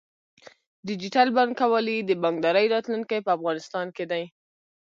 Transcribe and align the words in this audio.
ډیجیټل 0.87 1.27
بانکوالي 1.37 1.97
د 2.03 2.11
بانکدارۍ 2.23 2.65
راتلونکی 2.75 3.17
په 3.25 3.31
افغانستان 3.37 3.87
کې 3.95 4.05
دی۔ 4.11 4.23